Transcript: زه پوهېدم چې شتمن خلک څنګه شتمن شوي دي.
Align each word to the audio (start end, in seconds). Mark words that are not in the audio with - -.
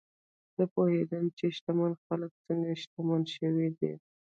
زه 0.55 0.63
پوهېدم 0.73 1.25
چې 1.37 1.45
شتمن 1.55 1.91
خلک 2.05 2.31
څنګه 2.45 2.71
شتمن 2.81 3.21
شوي 3.35 3.69
دي. 3.79 3.93